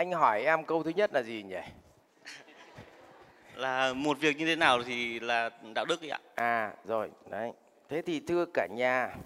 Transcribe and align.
anh 0.00 0.12
hỏi 0.12 0.42
em 0.44 0.64
câu 0.64 0.82
thứ 0.82 0.90
nhất 0.90 1.12
là 1.12 1.22
gì 1.22 1.42
nhỉ? 1.42 1.60
Là 3.54 3.92
một 3.92 4.18
việc 4.20 4.36
như 4.36 4.46
thế 4.46 4.56
nào 4.56 4.82
thì 4.82 5.20
là 5.20 5.50
đạo 5.74 5.84
đức 5.84 6.02
ạ. 6.10 6.20
À 6.34 6.74
rồi 6.84 7.10
đấy. 7.26 7.52
Thế 7.88 8.02
thì 8.02 8.20
thưa 8.20 8.44
cả 8.54 8.66
nhà 8.70 9.16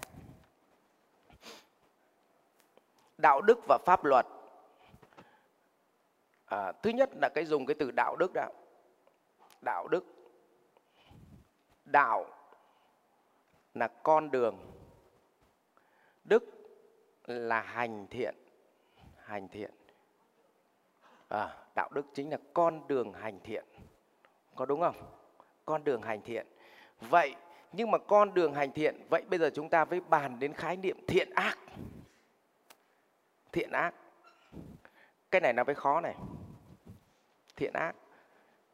đạo 3.17 3.41
đức 3.41 3.59
và 3.67 3.77
pháp 3.85 4.05
luật. 4.05 4.25
À, 6.45 6.71
thứ 6.71 6.89
nhất 6.89 7.09
là 7.21 7.29
cái 7.35 7.45
dùng 7.45 7.65
cái 7.65 7.75
từ 7.79 7.91
đạo 7.91 8.15
đức 8.15 8.31
đó 8.33 8.47
đạo 9.61 9.87
đức. 9.87 10.05
Đạo 11.85 12.25
là 13.73 13.87
con 13.87 14.31
đường. 14.31 14.57
Đức 16.23 16.43
là 17.25 17.61
hành 17.61 18.07
thiện. 18.07 18.35
Hành 19.25 19.47
thiện 19.47 19.74
à, 21.27 21.57
đạo 21.75 21.89
đức 21.91 22.05
chính 22.13 22.31
là 22.31 22.37
con 22.53 22.87
đường 22.87 23.13
hành 23.13 23.39
thiện. 23.43 23.65
Có 24.55 24.65
đúng 24.65 24.81
không? 24.81 24.95
Con 25.65 25.83
đường 25.83 26.01
hành 26.01 26.21
thiện. 26.21 26.47
Vậy 27.01 27.35
nhưng 27.71 27.91
mà 27.91 27.97
con 27.97 28.33
đường 28.33 28.53
hành 28.53 28.71
thiện 28.71 29.07
vậy 29.09 29.23
bây 29.29 29.39
giờ 29.39 29.49
chúng 29.53 29.69
ta 29.69 29.85
mới 29.85 30.01
bàn 30.01 30.39
đến 30.39 30.53
khái 30.53 30.77
niệm 30.77 30.97
thiện 31.07 31.29
ác. 31.35 31.57
Thiện 33.51 33.71
ác. 33.71 33.93
Cái 35.31 35.41
này 35.41 35.53
nó 35.53 35.63
mới 35.63 35.75
khó 35.75 36.01
này. 36.01 36.15
Thiện 37.55 37.73
ác. 37.73 37.95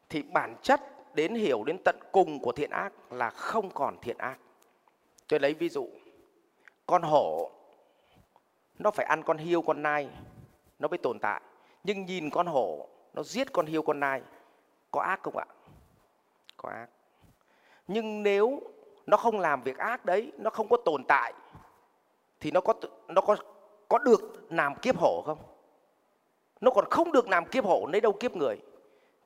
Thì 0.08 0.22
bản 0.22 0.56
chất 0.62 0.80
đến 1.14 1.34
hiểu 1.34 1.64
đến 1.64 1.78
tận 1.84 1.96
cùng 2.12 2.38
của 2.38 2.52
thiện 2.52 2.70
ác 2.70 3.12
là 3.12 3.30
không 3.30 3.70
còn 3.70 3.98
thiện 4.02 4.18
ác. 4.18 4.38
Tôi 5.28 5.40
lấy 5.40 5.54
ví 5.54 5.68
dụ 5.68 5.88
con 6.86 7.02
hổ 7.02 7.50
nó 8.78 8.90
phải 8.90 9.06
ăn 9.06 9.22
con 9.22 9.38
hiêu 9.38 9.62
con 9.62 9.82
nai 9.82 10.08
nó 10.78 10.88
mới 10.88 10.98
tồn 10.98 11.18
tại 11.18 11.42
nhưng 11.84 12.06
nhìn 12.06 12.30
con 12.30 12.46
hổ, 12.46 12.88
nó 13.14 13.22
giết 13.22 13.52
con 13.52 13.66
hiêu, 13.66 13.82
con 13.82 14.00
nai. 14.00 14.22
Có 14.90 15.00
ác 15.00 15.22
không 15.22 15.36
ạ? 15.36 15.46
Có 16.56 16.68
ác. 16.68 16.86
Nhưng 17.88 18.22
nếu 18.22 18.60
nó 19.06 19.16
không 19.16 19.40
làm 19.40 19.62
việc 19.62 19.78
ác 19.78 20.04
đấy, 20.04 20.32
nó 20.38 20.50
không 20.50 20.68
có 20.68 20.76
tồn 20.84 21.04
tại, 21.08 21.32
thì 22.40 22.50
nó 22.50 22.60
có 22.60 22.74
nó 23.08 23.20
có 23.20 23.36
có 23.88 23.98
được 23.98 24.52
làm 24.52 24.74
kiếp 24.74 24.96
hổ 24.96 25.22
không? 25.26 25.38
Nó 26.60 26.70
còn 26.70 26.84
không 26.90 27.12
được 27.12 27.28
làm 27.28 27.46
kiếp 27.46 27.64
hổ, 27.64 27.86
lấy 27.92 28.00
đâu 28.00 28.12
kiếp 28.12 28.36
người? 28.36 28.56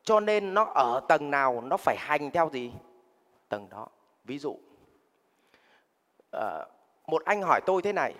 Cho 0.02 0.20
nên 0.20 0.54
nó 0.54 0.64
ở 0.64 1.00
tầng 1.08 1.30
nào, 1.30 1.60
nó 1.60 1.76
phải 1.76 1.96
hành 1.98 2.30
theo 2.30 2.50
gì? 2.52 2.72
Tầng 3.48 3.68
đó. 3.70 3.88
Ví 4.24 4.38
dụ 4.38 4.58
ờ, 6.30 6.66
một 7.06 7.24
anh 7.24 7.42
hỏi 7.42 7.60
tôi 7.66 7.82
thế 7.82 7.92
này. 7.92 8.14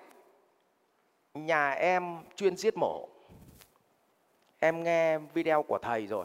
Nhà 1.35 1.71
em 1.71 2.19
chuyên 2.37 2.57
giết 2.57 2.77
mổ 2.77 3.09
em 4.59 4.83
nghe 4.83 5.19
video 5.19 5.63
của 5.63 5.79
thầy 5.83 6.07
rồi, 6.07 6.25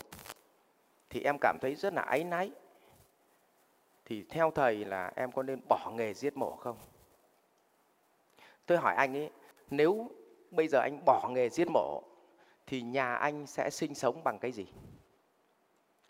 thì 1.09 1.21
em 1.21 1.37
cảm 1.41 1.57
thấy 1.61 1.75
rất 1.75 1.93
là 1.93 2.01
áy 2.01 2.23
náy. 2.23 2.51
Thì 4.05 4.23
theo 4.29 4.51
thầy 4.51 4.85
là 4.85 5.11
em 5.15 5.31
có 5.31 5.43
nên 5.43 5.61
bỏ 5.69 5.91
nghề 5.95 6.13
giết 6.13 6.37
mổ 6.37 6.55
không? 6.55 6.77
Tôi 8.65 8.77
hỏi 8.77 8.95
anh 8.95 9.17
ấy, 9.17 9.29
nếu 9.69 10.11
bây 10.51 10.67
giờ 10.67 10.79
anh 10.79 10.99
bỏ 11.05 11.29
nghề 11.31 11.49
giết 11.49 11.67
mổ, 11.73 12.01
thì 12.67 12.81
nhà 12.81 13.15
anh 13.15 13.47
sẽ 13.47 13.69
sinh 13.69 13.95
sống 13.95 14.23
bằng 14.23 14.39
cái 14.39 14.51
gì? 14.51 14.65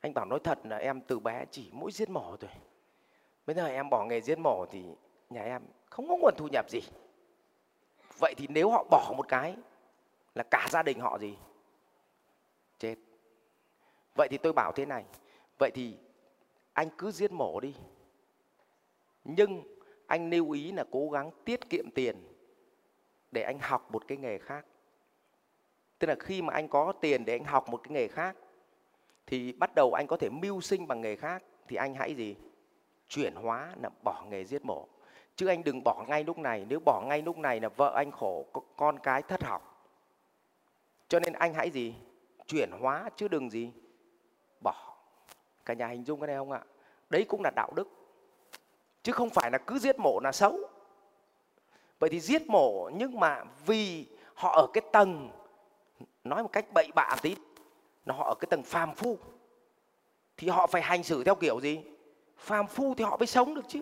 Anh 0.02 0.14
bảo 0.14 0.26
nói 0.26 0.40
thật 0.44 0.60
là 0.64 0.78
em 0.78 1.02
từ 1.02 1.20
bé 1.20 1.46
chỉ 1.52 1.70
mỗi 1.72 1.92
giết 1.92 2.10
mổ 2.10 2.38
thôi. 2.38 2.52
Bây 3.46 3.56
giờ 3.56 3.66
em 3.66 3.90
bỏ 3.90 4.06
nghề 4.06 4.22
giết 4.22 4.40
mổ 4.40 4.66
thì 4.72 4.84
nhà 5.30 5.44
em 5.44 5.62
không 5.90 6.08
có 6.08 6.18
nguồn 6.18 6.34
thu 6.38 6.48
nhập 6.52 6.70
gì. 6.70 6.80
Vậy 8.20 8.34
thì 8.38 8.48
nếu 8.50 8.70
họ 8.70 8.84
bỏ 8.92 9.14
một 9.18 9.28
cái 9.28 9.56
là 10.36 10.44
cả 10.44 10.68
gia 10.70 10.84
đình 10.84 11.00
họ 11.00 11.18
gì? 11.18 11.38
Chết. 12.82 12.96
Vậy 14.16 14.28
thì 14.32 14.38
tôi 14.38 14.54
bảo 14.54 14.72
thế 14.72 14.86
này, 14.86 15.06
vậy 15.60 15.72
thì 15.74 15.98
anh 16.74 16.90
cứ 16.98 17.12
giết 17.12 17.32
mổ 17.32 17.60
đi. 17.60 17.76
Nhưng 19.24 19.64
anh 20.08 20.30
lưu 20.30 20.52
ý 20.52 20.72
là 20.72 20.84
cố 20.92 21.10
gắng 21.10 21.32
tiết 21.46 21.70
kiệm 21.70 21.92
tiền 21.96 22.16
để 23.32 23.42
anh 23.44 23.60
học 23.60 23.92
một 23.92 24.08
cái 24.08 24.18
nghề 24.18 24.38
khác. 24.38 24.66
Tức 26.00 26.08
là 26.08 26.16
khi 26.20 26.42
mà 26.42 26.54
anh 26.54 26.68
có 26.68 26.94
tiền 27.02 27.26
để 27.26 27.34
anh 27.34 27.44
học 27.44 27.70
một 27.70 27.82
cái 27.84 27.92
nghề 27.92 28.08
khác, 28.08 28.36
thì 29.28 29.54
bắt 29.54 29.76
đầu 29.76 29.94
anh 29.94 30.08
có 30.08 30.18
thể 30.18 30.30
mưu 30.30 30.62
sinh 30.62 30.88
bằng 30.88 31.02
nghề 31.02 31.16
khác, 31.16 31.44
thì 31.68 31.76
anh 31.76 31.96
hãy 31.96 32.16
gì? 32.16 32.36
Chuyển 33.08 33.36
hóa 33.36 33.74
là 33.82 33.90
bỏ 34.04 34.26
nghề 34.30 34.46
giết 34.46 34.66
mổ. 34.66 34.88
Chứ 35.36 35.48
anh 35.48 35.64
đừng 35.64 35.84
bỏ 35.84 36.06
ngay 36.08 36.24
lúc 36.24 36.38
này, 36.38 36.66
nếu 36.70 36.80
bỏ 36.86 37.02
ngay 37.08 37.22
lúc 37.22 37.38
này 37.38 37.60
là 37.60 37.70
vợ 37.70 37.94
anh 37.96 38.12
khổ 38.12 38.46
con 38.76 39.00
cái 39.00 39.22
thất 39.22 39.44
học. 39.44 39.88
Cho 41.08 41.20
nên 41.20 41.34
anh 41.34 41.54
hãy 41.54 41.70
gì? 41.70 41.96
Chuyển 42.52 42.72
hóa 42.72 43.10
chứ 43.16 43.28
đừng 43.28 43.50
gì 43.50 43.72
bỏ. 44.64 44.76
Cả 45.66 45.74
nhà 45.74 45.88
hình 45.88 46.04
dung 46.04 46.20
cái 46.20 46.28
này 46.28 46.36
không 46.36 46.52
ạ? 46.52 46.62
Đấy 47.10 47.26
cũng 47.30 47.42
là 47.44 47.52
đạo 47.56 47.72
đức. 47.76 47.90
Chứ 49.04 49.12
không 49.12 49.30
phải 49.30 49.52
là 49.52 49.58
cứ 49.58 49.80
giết 49.80 50.00
mổ 50.00 50.20
là 50.24 50.32
xấu. 50.32 50.60
Vậy 52.00 52.10
thì 52.10 52.20
giết 52.20 52.48
mổ 52.48 52.90
nhưng 52.94 53.20
mà 53.20 53.44
vì 53.66 54.06
họ 54.34 54.52
ở 54.56 54.68
cái 54.74 54.82
tầng, 54.92 55.30
nói 56.24 56.44
một 56.44 56.50
cách 56.52 56.66
bậy 56.74 56.88
bạ 56.96 57.16
tí, 57.22 57.36
nó 58.06 58.16
họ 58.16 58.24
ở 58.24 58.36
cái 58.40 58.48
tầng 58.50 58.64
phàm 58.64 58.96
phu, 58.96 59.18
thì 60.38 60.48
họ 60.48 60.68
phải 60.68 60.82
hành 60.82 61.04
xử 61.04 61.24
theo 61.24 61.36
kiểu 61.36 61.60
gì? 61.60 61.82
Phàm 62.38 62.68
phu 62.68 62.94
thì 62.96 63.04
họ 63.04 63.18
mới 63.18 63.28
sống 63.28 63.54
được 63.54 63.66
chứ. 63.68 63.80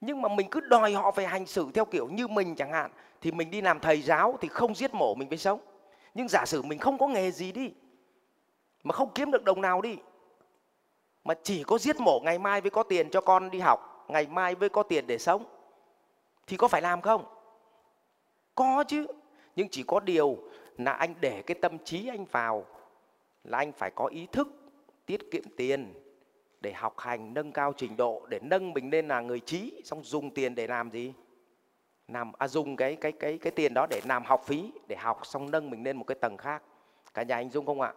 Nhưng 0.00 0.22
mà 0.22 0.28
mình 0.28 0.48
cứ 0.50 0.60
đòi 0.60 0.92
họ 0.92 1.10
phải 1.10 1.26
hành 1.26 1.46
xử 1.46 1.70
theo 1.74 1.84
kiểu 1.84 2.08
như 2.08 2.28
mình 2.28 2.54
chẳng 2.54 2.72
hạn, 2.72 2.90
thì 3.20 3.32
mình 3.32 3.50
đi 3.50 3.60
làm 3.60 3.80
thầy 3.80 4.02
giáo 4.02 4.38
thì 4.40 4.48
không 4.48 4.74
giết 4.74 4.94
mổ 4.94 5.14
mình 5.14 5.28
mới 5.28 5.38
sống 5.38 5.60
nhưng 6.16 6.28
giả 6.28 6.46
sử 6.46 6.62
mình 6.62 6.78
không 6.78 6.98
có 6.98 7.06
nghề 7.08 7.30
gì 7.30 7.52
đi, 7.52 7.72
mà 8.84 8.92
không 8.92 9.10
kiếm 9.14 9.30
được 9.30 9.44
đồng 9.44 9.60
nào 9.60 9.80
đi, 9.80 9.96
mà 11.24 11.34
chỉ 11.42 11.64
có 11.64 11.78
giết 11.78 12.00
mổ 12.00 12.20
ngày 12.20 12.38
mai 12.38 12.60
với 12.60 12.70
có 12.70 12.82
tiền 12.82 13.10
cho 13.10 13.20
con 13.20 13.50
đi 13.50 13.58
học, 13.58 14.06
ngày 14.08 14.26
mai 14.26 14.54
với 14.54 14.68
có 14.68 14.82
tiền 14.82 15.06
để 15.06 15.18
sống, 15.18 15.44
thì 16.46 16.56
có 16.56 16.68
phải 16.68 16.82
làm 16.82 17.00
không? 17.00 17.24
Có 18.54 18.84
chứ, 18.88 19.06
nhưng 19.56 19.68
chỉ 19.68 19.82
có 19.82 20.00
điều 20.00 20.38
là 20.78 20.92
anh 20.92 21.14
để 21.20 21.42
cái 21.42 21.54
tâm 21.62 21.78
trí 21.84 22.08
anh 22.08 22.24
vào 22.24 22.66
là 23.44 23.58
anh 23.58 23.72
phải 23.72 23.90
có 23.90 24.06
ý 24.06 24.26
thức 24.32 24.48
tiết 25.06 25.30
kiệm 25.30 25.44
tiền 25.56 25.94
để 26.60 26.72
học 26.72 26.98
hành, 26.98 27.34
nâng 27.34 27.52
cao 27.52 27.72
trình 27.76 27.96
độ, 27.96 28.26
để 28.28 28.38
nâng 28.42 28.72
mình 28.72 28.90
lên 28.90 29.08
là 29.08 29.20
người 29.20 29.40
trí, 29.40 29.82
xong 29.84 30.04
dùng 30.04 30.34
tiền 30.34 30.54
để 30.54 30.66
làm 30.66 30.90
gì? 30.90 31.12
Làm 32.08 32.32
à, 32.38 32.48
dùng 32.48 32.76
cái 32.76 32.96
cái 32.96 33.12
cái 33.12 33.38
cái 33.38 33.50
tiền 33.50 33.74
đó 33.74 33.86
để 33.90 34.00
làm 34.04 34.24
học 34.24 34.42
phí 34.46 34.72
để 34.88 34.96
học 34.96 35.26
xong 35.26 35.50
nâng 35.50 35.70
mình 35.70 35.84
lên 35.84 35.96
một 35.96 36.04
cái 36.04 36.14
tầng 36.20 36.36
khác. 36.36 36.62
Cả 37.14 37.22
nhà 37.22 37.36
anh 37.36 37.50
dung 37.50 37.66
không 37.66 37.80
ạ? 37.80 37.92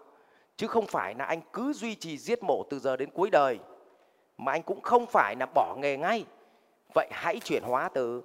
Chứ 0.58 0.68
không 0.68 0.86
phải 0.86 1.16
là 1.16 1.26
anh 1.26 1.42
cứ 1.54 1.74
duy 1.74 1.96
trì 1.96 2.18
giết 2.18 2.44
mổ 2.44 2.64
từ 2.70 2.80
giờ 2.80 2.98
đến 2.98 3.10
cuối 3.10 3.30
đời 3.30 3.60
mà 4.38 4.52
anh 4.52 4.64
cũng 4.64 4.82
không 4.82 5.06
phải 5.06 5.36
là 5.40 5.46
bỏ 5.56 5.76
nghề 5.80 5.98
ngay. 5.98 6.26
Vậy 6.96 7.08
hãy 7.12 7.40
chuyển 7.40 7.64
hóa 7.64 7.90
từ 7.94 8.24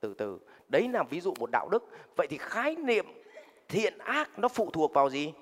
từ 0.00 0.14
từ. 0.14 0.38
Đấy 0.68 0.88
là 0.88 1.02
ví 1.02 1.20
dụ 1.20 1.34
một 1.38 1.50
đạo 1.50 1.68
đức. 1.68 1.84
Vậy 2.16 2.26
thì 2.30 2.36
khái 2.38 2.76
niệm 2.76 3.06
thiện 3.68 3.98
ác 3.98 4.38
nó 4.38 4.48
phụ 4.48 4.70
thuộc 4.70 4.94
vào 4.94 5.10
gì? 5.10 5.32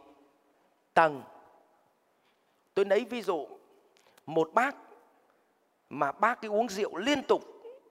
Tầng. 0.94 1.22
Tôi 2.74 2.84
lấy 2.84 3.04
ví 3.10 3.22
dụ 3.22 3.46
một 4.26 4.50
bác 4.54 4.76
mà 5.90 6.12
bác 6.12 6.40
cái 6.40 6.48
uống 6.48 6.68
rượu 6.68 6.96
liên 6.96 7.22
tục 7.22 7.42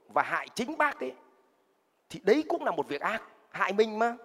và 0.07 0.23
hại 0.23 0.47
chính 0.55 0.77
bác 0.77 0.99
ấy 0.99 1.13
thì 2.09 2.19
đấy 2.23 2.43
cũng 2.49 2.63
là 2.63 2.71
một 2.71 2.87
việc 2.87 3.01
ác, 3.01 3.23
hại 3.49 3.73
mình 3.73 3.99
mà. 3.99 4.17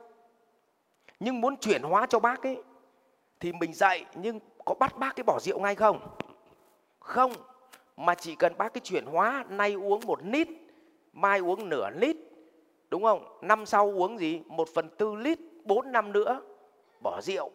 Nhưng 1.20 1.40
muốn 1.40 1.56
chuyển 1.56 1.82
hóa 1.82 2.06
cho 2.06 2.18
bác 2.18 2.42
ấy, 2.42 2.62
thì 3.40 3.52
mình 3.52 3.74
dạy 3.74 4.04
nhưng 4.14 4.40
có 4.64 4.74
bắt 4.74 4.98
bác 4.98 5.16
cái 5.16 5.24
bỏ 5.24 5.38
rượu 5.40 5.60
ngay 5.60 5.74
không? 5.74 6.16
Không, 7.00 7.32
mà 7.96 8.14
chỉ 8.14 8.34
cần 8.34 8.58
bác 8.58 8.74
cái 8.74 8.80
chuyển 8.80 9.06
hóa, 9.06 9.44
nay 9.48 9.72
uống 9.72 10.00
một 10.06 10.18
lít, 10.22 10.48
mai 11.12 11.38
uống 11.38 11.68
nửa 11.68 11.90
lít, 11.90 12.16
đúng 12.90 13.02
không? 13.02 13.38
Năm 13.42 13.66
sau 13.66 13.90
uống 13.90 14.18
gì? 14.18 14.42
Một 14.46 14.68
phần 14.74 14.88
tư 14.98 15.14
lít, 15.14 15.38
bốn 15.64 15.92
năm 15.92 16.12
nữa, 16.12 16.40
bỏ 17.02 17.20
rượu. 17.20 17.50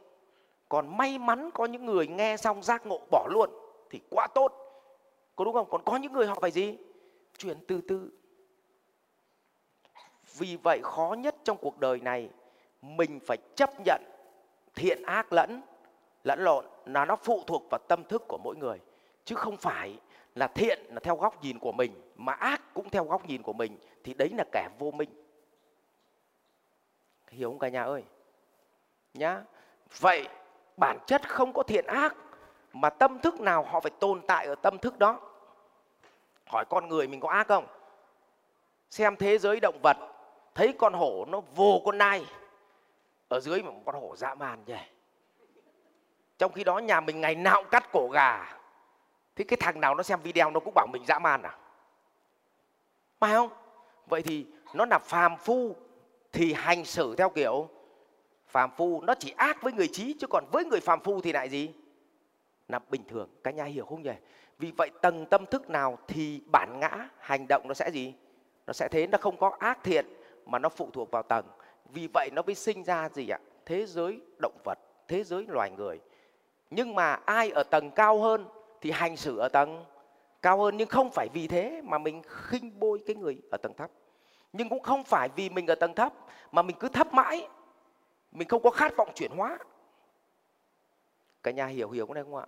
Còn 0.70 0.98
may 0.98 1.18
mắn 1.18 1.50
có 1.54 1.66
những 1.66 1.86
người 1.86 2.08
nghe 2.08 2.38
xong 2.38 2.64
giác 2.64 2.86
ngộ 2.86 3.02
bỏ 3.12 3.28
luôn, 3.32 3.50
thì 3.90 4.00
quá 4.10 4.28
tốt. 4.28 4.54
Có 5.36 5.46
đúng 5.46 5.54
không? 5.54 5.70
Còn 5.70 5.82
có 5.86 5.98
những 5.98 6.14
người 6.14 6.26
họ 6.26 6.38
phải 6.42 6.52
gì? 6.52 6.78
Chuyển 7.38 7.58
từ 7.68 7.82
từ 7.88 8.10
vì 10.38 10.58
vậy 10.64 10.80
khó 10.84 11.16
nhất 11.20 11.36
trong 11.44 11.58
cuộc 11.58 11.80
đời 11.80 12.00
này, 12.00 12.30
mình 12.82 13.20
phải 13.26 13.38
chấp 13.56 13.70
nhận 13.86 14.02
thiện 14.76 15.04
ác 15.04 15.34
lẫn 15.34 15.62
lẫn 16.24 16.40
lộn, 16.40 16.66
là 16.86 17.06
nó 17.06 17.16
phụ 17.16 17.44
thuộc 17.48 17.64
vào 17.70 17.80
tâm 17.88 18.04
thức 18.04 18.24
của 18.28 18.38
mỗi 18.44 18.56
người. 18.56 18.80
Chứ 19.26 19.36
không 19.36 19.58
phải 19.58 20.00
là 20.36 20.48
thiện 20.48 20.80
là 20.90 21.00
theo 21.00 21.16
góc 21.16 21.44
nhìn 21.44 21.60
của 21.60 21.72
mình, 21.72 21.92
mà 22.16 22.34
ác 22.34 22.62
cũng 22.74 22.90
theo 22.90 23.04
góc 23.04 23.26
nhìn 23.26 23.42
của 23.42 23.54
mình, 23.54 23.78
thì 24.04 24.14
đấy 24.14 24.30
là 24.38 24.44
kẻ 24.52 24.70
vô 24.80 24.92
minh. 24.92 25.10
Hiểu 27.30 27.50
không 27.50 27.60
cả 27.60 27.70
nhà 27.70 27.84
ơi? 27.84 28.04
Nhá. 29.14 29.42
Vậy 30.00 30.28
bản 30.78 30.98
chất 31.08 31.30
không 31.30 31.54
có 31.54 31.64
thiện 31.64 31.86
ác, 31.86 32.16
mà 32.74 32.90
tâm 32.90 33.20
thức 33.20 33.40
nào 33.40 33.64
họ 33.64 33.80
phải 33.80 33.92
tồn 34.00 34.22
tại 34.28 34.46
ở 34.46 34.56
tâm 34.56 34.78
thức 34.78 35.00
đó? 35.00 35.20
Hỏi 36.46 36.66
con 36.70 36.88
người 36.88 37.08
mình 37.08 37.20
có 37.20 37.30
ác 37.30 37.48
không? 37.48 37.68
Xem 38.90 39.16
thế 39.16 39.38
giới 39.38 39.60
động 39.60 39.80
vật 39.84 39.98
thấy 40.58 40.74
con 40.78 40.94
hổ 40.94 41.26
nó 41.28 41.42
vồ 41.56 41.82
con 41.86 41.98
nai, 41.98 42.26
ở 43.28 43.40
dưới 43.40 43.64
một 43.64 43.74
con 43.86 43.96
hổ 43.96 44.16
dã 44.16 44.36
man 44.36 44.64
nhỉ. 44.66 44.78
Trong 46.38 46.52
khi 46.52 46.64
đó 46.64 46.78
nhà 46.78 47.02
mình 47.02 47.22
ngày 47.22 47.36
nào 47.36 47.62
cũng 47.62 47.72
cắt 47.72 47.92
cổ 47.92 48.10
gà. 48.14 48.58
Thế 49.36 49.46
cái 49.48 49.58
thằng 49.60 49.82
nào 49.82 49.96
nó 49.96 50.04
xem 50.04 50.20
video 50.24 50.52
nó 50.52 50.60
cũng 50.60 50.74
bảo 50.74 50.88
mình 50.94 51.06
dã 51.08 51.20
man 51.20 51.42
à? 51.42 51.58
Phải 53.20 53.34
không? 53.34 53.50
Vậy 54.08 54.22
thì 54.22 54.46
nó 54.74 54.86
là 54.86 55.00
phàm 55.00 55.38
phu 55.38 55.76
thì 56.32 56.54
hành 56.54 56.86
xử 56.86 57.16
theo 57.16 57.30
kiểu, 57.30 57.70
phàm 58.48 58.72
phu 58.78 59.02
nó 59.02 59.16
chỉ 59.20 59.34
ác 59.38 59.62
với 59.62 59.74
người 59.74 59.88
trí 59.88 60.16
chứ 60.20 60.28
còn 60.30 60.46
với 60.52 60.66
người 60.66 60.80
phàm 60.80 61.00
phu 61.00 61.22
thì 61.22 61.32
lại 61.32 61.50
gì? 61.50 61.74
Là 62.68 62.80
bình 62.90 63.04
thường 63.08 63.30
cả 63.44 63.52
nhà 63.52 63.64
hiểu 63.64 63.86
không 63.86 64.04
nhỉ? 64.04 64.14
Vì 64.58 64.72
vậy 64.78 64.90
tầng 65.02 65.26
tâm 65.26 65.46
thức 65.46 65.70
nào 65.70 65.98
thì 66.08 66.42
bản 66.52 66.80
ngã, 66.80 67.10
hành 67.20 67.48
động 67.48 67.68
nó 67.68 67.74
sẽ 67.74 67.90
gì? 67.92 68.14
Nó 68.68 68.74
sẽ 68.74 68.88
thế, 68.92 69.08
nó 69.08 69.18
không 69.18 69.38
có 69.38 69.56
ác 69.60 69.80
thiện 69.84 70.17
mà 70.48 70.60
nó 70.60 70.70
phụ 70.70 70.90
thuộc 70.94 71.12
vào 71.12 71.24
tầng. 71.24 71.46
Vì 71.86 72.08
vậy 72.14 72.30
nó 72.34 72.42
mới 72.42 72.56
sinh 72.56 72.84
ra 72.84 73.10
gì 73.10 73.30
ạ? 73.30 73.40
Thế 73.66 73.86
giới 73.86 74.22
động 74.42 74.58
vật, 74.64 74.80
thế 75.08 75.24
giới 75.24 75.46
loài 75.48 75.72
người. 75.72 76.00
Nhưng 76.70 76.96
mà 76.96 77.14
ai 77.14 77.50
ở 77.50 77.64
tầng 77.64 77.92
cao 77.92 78.20
hơn 78.20 78.46
thì 78.82 78.92
hành 78.92 79.18
xử 79.18 79.38
ở 79.38 79.50
tầng 79.50 79.86
cao 80.42 80.58
hơn. 80.58 80.78
Nhưng 80.78 80.88
không 80.88 81.12
phải 81.12 81.30
vì 81.34 81.48
thế 81.48 81.82
mà 81.84 81.98
mình 81.98 82.22
khinh 82.28 82.80
bôi 82.80 83.00
cái 83.08 83.16
người 83.16 83.42
ở 83.52 83.58
tầng 83.58 83.74
thấp. 83.74 83.92
Nhưng 84.54 84.70
cũng 84.70 84.84
không 84.84 85.04
phải 85.04 85.30
vì 85.36 85.50
mình 85.50 85.68
ở 85.68 85.76
tầng 85.76 85.94
thấp 85.94 86.14
mà 86.52 86.62
mình 86.62 86.76
cứ 86.80 86.88
thấp 86.90 87.14
mãi. 87.14 87.48
Mình 88.32 88.48
không 88.48 88.64
có 88.64 88.70
khát 88.70 88.98
vọng 88.98 89.10
chuyển 89.16 89.32
hóa. 89.32 89.58
Cả 91.44 91.52
nhà 91.52 91.66
hiểu 91.66 91.90
hiểu 91.90 92.08
cái 92.08 92.14
này 92.14 92.24
không 92.24 92.36
ạ? 92.36 92.46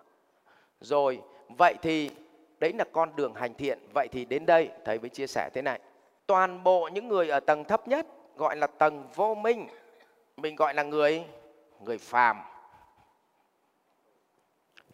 Rồi, 0.79 1.21
vậy 1.57 1.75
thì 1.81 2.11
đấy 2.59 2.73
là 2.73 2.85
con 2.91 3.15
đường 3.15 3.33
hành 3.33 3.53
thiện. 3.53 3.79
Vậy 3.93 4.07
thì 4.11 4.25
đến 4.25 4.45
đây, 4.45 4.69
thầy 4.85 4.99
mới 4.99 5.09
chia 5.09 5.27
sẻ 5.27 5.49
thế 5.53 5.61
này 5.61 5.79
toàn 6.29 6.63
bộ 6.63 6.89
những 6.93 7.07
người 7.07 7.29
ở 7.29 7.39
tầng 7.39 7.63
thấp 7.63 7.87
nhất, 7.87 8.07
gọi 8.35 8.55
là 8.55 8.67
tầng 8.67 9.07
vô 9.15 9.35
minh. 9.35 9.67
Mình 10.37 10.55
gọi 10.55 10.73
là 10.73 10.83
người 10.83 11.25
người 11.79 11.97
phàm. 11.97 12.41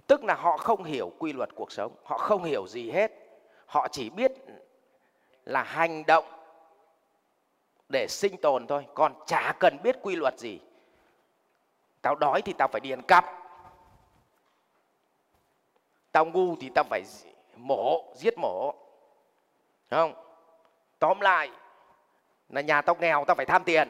Tức 0.07 0.23
là 0.23 0.35
họ 0.35 0.57
không 0.57 0.83
hiểu 0.83 1.11
quy 1.19 1.33
luật 1.33 1.49
cuộc 1.55 1.71
sống, 1.71 1.95
họ 2.03 2.17
không 2.17 2.43
hiểu 2.43 2.67
gì 2.67 2.91
hết. 2.91 3.11
Họ 3.65 3.87
chỉ 3.87 4.09
biết 4.09 4.31
là 5.45 5.63
hành 5.63 6.03
động 6.07 6.25
để 7.89 8.07
sinh 8.09 8.37
tồn 8.37 8.67
thôi, 8.67 8.85
còn 8.93 9.13
chả 9.25 9.53
cần 9.59 9.77
biết 9.83 9.95
quy 10.01 10.15
luật 10.15 10.39
gì. 10.39 10.59
Tao 12.01 12.15
đói 12.15 12.41
thì 12.41 12.53
tao 12.57 12.67
phải 12.67 12.81
đi 12.81 12.91
ăn 12.91 13.01
cắp 13.01 13.25
tao 16.11 16.25
ngu 16.25 16.55
thì 16.55 16.69
tao 16.75 16.83
phải 16.89 17.03
mổ, 17.55 18.13
giết 18.15 18.37
mổ. 18.37 18.73
Đúng 19.89 19.99
không? 19.99 20.24
Tóm 20.99 21.19
lại, 21.19 21.51
là 22.49 22.61
nhà 22.61 22.81
tao 22.81 22.95
nghèo, 22.95 23.25
tao 23.25 23.35
phải 23.35 23.45
tham 23.45 23.63
tiền. 23.63 23.89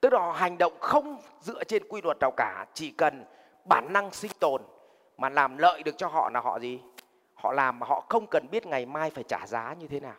Tức 0.00 0.12
là 0.12 0.20
họ 0.20 0.32
hành 0.32 0.58
động 0.58 0.72
không 0.80 1.20
dựa 1.40 1.64
trên 1.64 1.88
quy 1.88 2.00
luật 2.02 2.16
nào 2.20 2.30
cả, 2.36 2.66
chỉ 2.74 2.90
cần 2.90 3.24
bản 3.64 3.92
năng 3.92 4.10
sinh 4.10 4.30
tồn 4.40 4.62
mà 5.16 5.28
làm 5.28 5.58
lợi 5.58 5.82
được 5.82 5.98
cho 5.98 6.08
họ 6.08 6.30
là 6.30 6.40
họ 6.40 6.58
gì? 6.58 6.80
Họ 7.34 7.52
làm 7.52 7.78
mà 7.78 7.86
họ 7.86 8.04
không 8.08 8.26
cần 8.26 8.50
biết 8.50 8.66
ngày 8.66 8.86
mai 8.86 9.10
phải 9.10 9.24
trả 9.24 9.46
giá 9.46 9.74
như 9.78 9.86
thế 9.86 10.00
nào. 10.00 10.16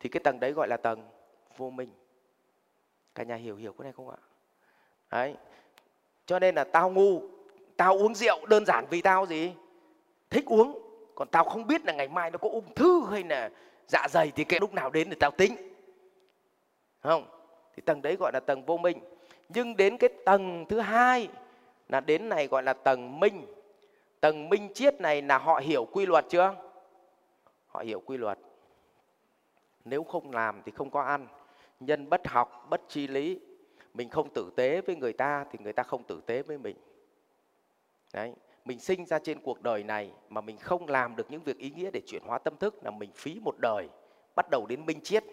Thì 0.00 0.08
cái 0.08 0.20
tầng 0.24 0.40
đấy 0.40 0.52
gọi 0.52 0.68
là 0.68 0.76
tầng 0.76 1.08
vô 1.56 1.70
minh. 1.70 1.90
Cả 3.14 3.22
nhà 3.22 3.34
hiểu 3.34 3.56
hiểu 3.56 3.72
cái 3.72 3.84
này 3.84 3.92
không 3.92 4.10
ạ? 4.10 4.16
Đấy. 5.10 5.36
Cho 6.26 6.38
nên 6.38 6.54
là 6.54 6.64
tao 6.64 6.90
ngu, 6.90 7.22
tao 7.76 7.92
uống 7.92 8.14
rượu 8.14 8.46
đơn 8.46 8.66
giản 8.66 8.86
vì 8.90 9.02
tao 9.02 9.26
gì? 9.26 9.54
Thích 10.30 10.44
uống, 10.46 10.82
còn 11.14 11.28
tao 11.28 11.44
không 11.44 11.66
biết 11.66 11.84
là 11.84 11.92
ngày 11.92 12.08
mai 12.08 12.30
nó 12.30 12.38
có 12.38 12.48
ung 12.48 12.74
thư 12.74 13.06
hay 13.10 13.22
là 13.22 13.50
dạ 13.86 14.06
dày 14.10 14.32
thì 14.36 14.44
cái 14.44 14.60
lúc 14.60 14.74
nào 14.74 14.90
đến 14.90 15.10
thì 15.10 15.16
tao 15.20 15.30
tính. 15.30 15.56
Không, 17.00 17.26
thì 17.76 17.82
tầng 17.86 18.02
đấy 18.02 18.16
gọi 18.20 18.32
là 18.34 18.40
tầng 18.40 18.64
vô 18.64 18.76
minh. 18.76 18.98
Nhưng 19.48 19.76
đến 19.76 19.98
cái 19.98 20.10
tầng 20.24 20.64
thứ 20.68 20.80
hai 20.80 21.28
là 21.88 22.00
đến 22.00 22.28
này 22.28 22.46
gọi 22.46 22.62
là 22.62 22.72
tầng 22.72 23.20
minh. 23.20 23.46
Tầng 24.20 24.48
minh 24.48 24.68
triết 24.74 25.00
này 25.00 25.22
là 25.22 25.38
họ 25.38 25.60
hiểu 25.64 25.84
quy 25.84 26.06
luật 26.06 26.24
chưa? 26.28 26.54
Họ 27.66 27.80
hiểu 27.80 28.00
quy 28.00 28.16
luật. 28.16 28.38
Nếu 29.84 30.04
không 30.04 30.30
làm 30.30 30.62
thì 30.64 30.72
không 30.72 30.90
có 30.90 31.02
ăn. 31.02 31.26
Nhân 31.80 32.08
bất 32.08 32.28
học, 32.28 32.66
bất 32.70 32.80
chi 32.88 33.06
lý. 33.06 33.40
Mình 33.94 34.08
không 34.08 34.28
tử 34.34 34.50
tế 34.56 34.80
với 34.80 34.96
người 34.96 35.12
ta 35.12 35.44
thì 35.52 35.58
người 35.62 35.72
ta 35.72 35.82
không 35.82 36.02
tử 36.02 36.20
tế 36.26 36.42
với 36.42 36.58
mình. 36.58 36.76
Đấy 38.14 38.32
mình 38.66 38.78
sinh 38.78 39.06
ra 39.06 39.18
trên 39.18 39.40
cuộc 39.40 39.62
đời 39.62 39.84
này 39.84 40.10
mà 40.28 40.40
mình 40.40 40.56
không 40.56 40.88
làm 40.88 41.16
được 41.16 41.30
những 41.30 41.42
việc 41.42 41.58
ý 41.58 41.70
nghĩa 41.70 41.90
để 41.90 42.00
chuyển 42.06 42.22
hóa 42.26 42.38
tâm 42.38 42.56
thức 42.56 42.84
là 42.84 42.90
mình 42.90 43.10
phí 43.14 43.40
một 43.40 43.54
đời, 43.58 43.88
bắt 44.36 44.46
đầu 44.50 44.66
đến 44.66 44.86
minh 44.86 45.00
chiết 45.00 45.24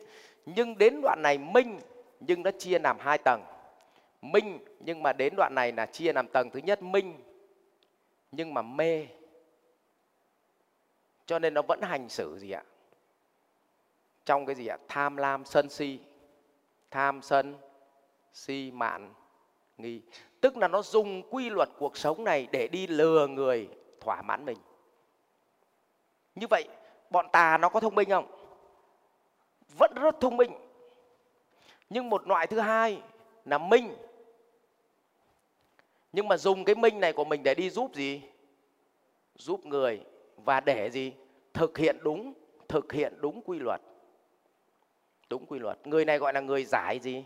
nhưng 0.46 0.78
đến 0.78 1.02
đoạn 1.02 1.22
này 1.22 1.38
minh, 1.38 1.80
nhưng 2.20 2.44
nó 2.44 2.52
chia 2.52 2.80
làm 2.80 3.00
hai 3.00 3.18
tầng. 3.18 3.44
Minh, 4.22 4.60
nhưng 4.80 5.04
mà 5.04 5.14
đến 5.14 5.34
đoạn 5.36 5.56
này 5.56 5.72
là 5.72 5.86
chia 5.86 6.14
làm 6.14 6.28
tầng 6.28 6.50
thứ 6.50 6.60
nhất 6.60 6.84
minh, 6.84 7.20
nhưng 8.32 8.54
mà 8.54 8.62
mê. 8.62 9.08
Cho 11.26 11.40
nên 11.40 11.54
nó 11.54 11.62
vẫn 11.62 11.82
hành 11.82 12.10
xử 12.10 12.38
gì 12.40 12.52
ạ? 12.52 12.64
Trong 14.26 14.46
cái 14.46 14.56
gì 14.56 14.68
ạ? 14.68 14.78
Tham 14.88 15.18
lam 15.18 15.46
sân 15.46 15.70
si, 15.70 16.00
tham 16.92 17.22
sân 17.22 17.56
si 18.34 18.72
mạn 18.74 19.14
nghi 19.78 20.02
tức 20.44 20.58
là 20.58 20.68
nó 20.68 20.82
dùng 20.82 21.24
quy 21.30 21.50
luật 21.50 21.70
cuộc 21.78 21.98
sống 21.98 22.24
này 22.24 22.48
để 22.52 22.68
đi 22.68 22.88
lừa 22.88 23.28
người 23.28 23.70
thỏa 24.02 24.22
mãn 24.22 24.46
mình. 24.46 24.58
Như 26.36 26.48
vậy, 26.50 26.68
bọn 27.10 27.26
tà 27.32 27.58
nó 27.58 27.70
có 27.70 27.80
thông 27.80 27.96
minh 27.96 28.10
không? 28.10 28.28
Vẫn 29.78 29.92
rất 29.96 30.16
thông 30.22 30.38
minh. 30.38 30.52
Nhưng 31.90 32.10
một 32.10 32.28
loại 32.28 32.48
thứ 32.48 32.60
hai 32.60 33.02
là 33.46 33.58
minh. 33.58 33.96
Nhưng 36.14 36.28
mà 36.28 36.38
dùng 36.38 36.66
cái 36.66 36.76
minh 36.76 37.00
này 37.00 37.14
của 37.14 37.26
mình 37.26 37.44
để 37.44 37.56
đi 37.56 37.70
giúp 37.70 37.96
gì? 37.96 38.22
Giúp 39.36 39.66
người 39.66 40.02
và 40.38 40.60
để 40.60 40.90
gì? 40.90 41.14
Thực 41.54 41.78
hiện 41.78 41.98
đúng, 42.02 42.34
thực 42.68 42.94
hiện 42.94 43.14
đúng 43.20 43.42
quy 43.42 43.60
luật. 43.60 43.82
Đúng 45.30 45.46
quy 45.46 45.60
luật. 45.60 45.88
Người 45.88 46.06
này 46.06 46.18
gọi 46.18 46.34
là 46.34 46.40
người 46.40 46.66
giải 46.66 47.00
gì? 47.00 47.24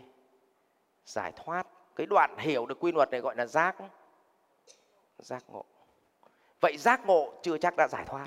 Giải 1.04 1.32
thoát 1.36 1.66
cái 1.98 2.06
đoạn 2.06 2.38
hiểu 2.38 2.66
được 2.66 2.80
quy 2.80 2.92
luật 2.92 3.10
này 3.10 3.20
gọi 3.20 3.36
là 3.36 3.46
giác. 3.46 3.76
Giác 5.18 5.44
ngộ. 5.48 5.64
Vậy 6.60 6.76
giác 6.76 7.06
ngộ 7.06 7.32
chưa 7.42 7.58
chắc 7.58 7.76
đã 7.76 7.88
giải 7.88 8.04
thoát. 8.06 8.26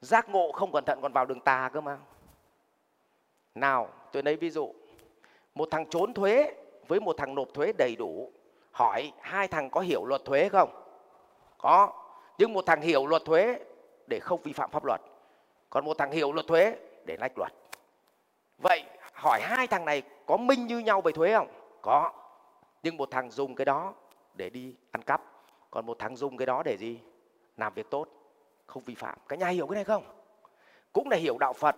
Giác 0.00 0.28
ngộ 0.28 0.52
không 0.52 0.72
cẩn 0.72 0.84
thận 0.84 0.98
còn 1.02 1.12
vào 1.12 1.26
đường 1.26 1.40
tà 1.40 1.70
cơ 1.72 1.80
mà. 1.80 1.98
Nào, 3.54 3.88
tôi 4.12 4.22
lấy 4.22 4.36
ví 4.36 4.50
dụ. 4.50 4.74
Một 5.54 5.68
thằng 5.70 5.86
trốn 5.90 6.14
thuế 6.14 6.54
với 6.88 7.00
một 7.00 7.16
thằng 7.18 7.34
nộp 7.34 7.48
thuế 7.54 7.72
đầy 7.78 7.96
đủ, 7.96 8.32
hỏi 8.72 9.12
hai 9.20 9.48
thằng 9.48 9.70
có 9.70 9.80
hiểu 9.80 10.04
luật 10.04 10.24
thuế 10.24 10.48
không? 10.48 10.84
Có. 11.58 11.92
Nhưng 12.38 12.52
một 12.52 12.66
thằng 12.66 12.80
hiểu 12.80 13.06
luật 13.06 13.22
thuế 13.24 13.58
để 14.06 14.20
không 14.20 14.42
vi 14.42 14.52
phạm 14.52 14.70
pháp 14.70 14.84
luật. 14.84 15.00
Còn 15.70 15.84
một 15.84 15.98
thằng 15.98 16.10
hiểu 16.10 16.32
luật 16.32 16.46
thuế 16.46 16.76
để 17.04 17.16
lách 17.20 17.38
luật. 17.38 17.52
Vậy 18.58 18.84
hỏi 19.12 19.40
hai 19.42 19.66
thằng 19.66 19.84
này 19.84 20.02
có 20.26 20.36
minh 20.36 20.66
như 20.66 20.78
nhau 20.78 21.00
về 21.00 21.12
thuế 21.12 21.34
không? 21.34 21.48
Có 21.82 22.12
nhưng 22.84 22.96
một 22.96 23.10
thằng 23.10 23.30
dùng 23.30 23.54
cái 23.54 23.64
đó 23.64 23.94
để 24.34 24.50
đi 24.50 24.74
ăn 24.90 25.02
cắp. 25.02 25.22
Còn 25.70 25.86
một 25.86 25.98
thằng 25.98 26.16
dùng 26.16 26.36
cái 26.36 26.46
đó 26.46 26.62
để 26.62 26.76
gì? 26.76 26.98
Làm 27.56 27.74
việc 27.74 27.90
tốt, 27.90 28.08
không 28.66 28.82
vi 28.82 28.94
phạm. 28.94 29.18
Cả 29.28 29.36
nhà 29.36 29.48
hiểu 29.48 29.66
cái 29.66 29.74
này 29.74 29.84
không? 29.84 30.04
Cũng 30.92 31.08
là 31.10 31.16
hiểu 31.16 31.36
đạo 31.38 31.52
phật. 31.52 31.76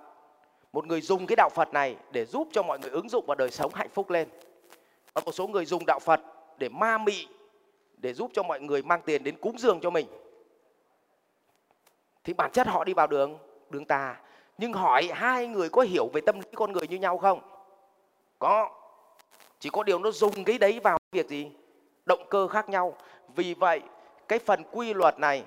Một 0.72 0.86
người 0.86 1.00
dùng 1.00 1.26
cái 1.26 1.36
đạo 1.36 1.48
phật 1.48 1.72
này 1.72 1.96
để 2.10 2.24
giúp 2.24 2.48
cho 2.52 2.62
mọi 2.62 2.78
người 2.78 2.90
ứng 2.90 3.08
dụng 3.08 3.24
vào 3.26 3.34
đời 3.34 3.50
sống 3.50 3.74
hạnh 3.74 3.88
phúc 3.88 4.10
lên. 4.10 4.28
Còn 5.14 5.24
một 5.24 5.32
số 5.32 5.46
người 5.46 5.64
dùng 5.64 5.86
đạo 5.86 5.98
phật 5.98 6.20
để 6.58 6.68
ma 6.68 6.98
mị, 6.98 7.28
để 7.96 8.12
giúp 8.12 8.30
cho 8.34 8.42
mọi 8.42 8.60
người 8.60 8.82
mang 8.82 9.00
tiền 9.04 9.24
đến 9.24 9.36
cúng 9.40 9.58
dường 9.58 9.80
cho 9.80 9.90
mình. 9.90 10.06
Thì 12.24 12.32
bản 12.32 12.50
chất 12.52 12.66
họ 12.66 12.84
đi 12.84 12.94
vào 12.94 13.06
đường 13.06 13.38
đường 13.70 13.84
tà. 13.84 14.20
Nhưng 14.58 14.72
hỏi 14.72 15.08
hai 15.12 15.46
người 15.46 15.68
có 15.68 15.82
hiểu 15.82 16.08
về 16.12 16.20
tâm 16.20 16.40
lý 16.40 16.46
con 16.54 16.72
người 16.72 16.88
như 16.88 16.98
nhau 16.98 17.18
không? 17.18 17.40
Có 18.38 18.75
chỉ 19.58 19.70
có 19.70 19.82
điều 19.82 19.98
nó 19.98 20.10
dùng 20.10 20.44
cái 20.44 20.58
đấy 20.58 20.80
vào 20.80 20.98
việc 21.12 21.28
gì? 21.28 21.50
Động 22.06 22.26
cơ 22.30 22.48
khác 22.48 22.68
nhau. 22.68 22.96
Vì 23.28 23.54
vậy, 23.54 23.80
cái 24.28 24.38
phần 24.38 24.62
quy 24.72 24.94
luật 24.94 25.18
này, 25.18 25.44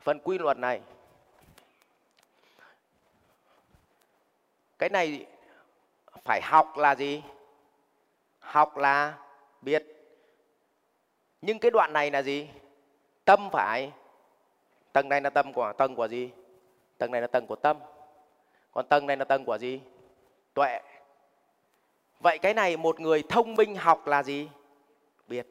phần 0.00 0.18
quy 0.18 0.38
luật 0.38 0.58
này, 0.58 0.80
cái 4.78 4.88
này 4.88 5.26
phải 6.24 6.40
học 6.42 6.76
là 6.76 6.94
gì? 6.94 7.22
Học 8.38 8.76
là 8.76 9.18
biết. 9.60 9.86
Nhưng 11.42 11.58
cái 11.58 11.70
đoạn 11.70 11.92
này 11.92 12.10
là 12.10 12.22
gì? 12.22 12.48
Tâm 13.24 13.48
phải. 13.52 13.92
Tầng 14.92 15.08
này 15.08 15.20
là 15.20 15.30
tâm 15.30 15.52
của, 15.52 15.72
tầng 15.78 15.94
của 15.94 16.08
gì? 16.08 16.30
Tầng 16.98 17.10
này 17.10 17.20
là 17.20 17.26
tầng 17.26 17.46
của 17.46 17.56
tâm. 17.56 17.76
Còn 18.72 18.86
tầng 18.88 19.06
này 19.06 19.16
là 19.16 19.24
tầng 19.24 19.44
của 19.44 19.58
gì? 19.58 19.80
Tuệ 20.54 20.80
vậy 22.22 22.38
cái 22.38 22.54
này 22.54 22.76
một 22.76 23.00
người 23.00 23.22
thông 23.28 23.54
minh 23.54 23.76
học 23.76 24.06
là 24.06 24.22
gì? 24.22 24.48
Biết. 25.28 25.46